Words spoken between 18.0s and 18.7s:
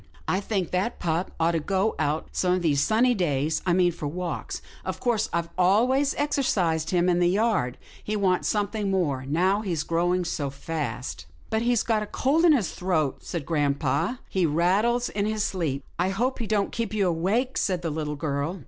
girl.